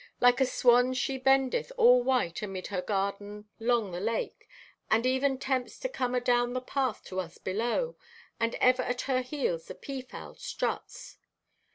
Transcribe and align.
Like 0.19 0.41
a 0.41 0.47
swan 0.47 0.95
she 0.95 1.19
bendeth, 1.19 1.71
all 1.77 2.01
white, 2.01 2.41
amid 2.41 2.65
her 2.69 2.81
garden 2.81 3.47
'long 3.59 3.91
the 3.91 3.99
lake, 3.99 4.47
and 4.89 5.05
even 5.05 5.37
'tempts 5.37 5.77
to 5.77 5.87
come 5.89 6.15
adown 6.15 6.53
the 6.53 6.59
path 6.59 7.03
to 7.03 7.19
us 7.19 7.37
below. 7.37 7.97
And 8.39 8.55
ever 8.55 8.81
at 8.81 9.01
her 9.01 9.21
heels 9.21 9.67
the 9.67 9.75
pea 9.75 10.01
fowl 10.01 10.33
struts. 10.33 11.17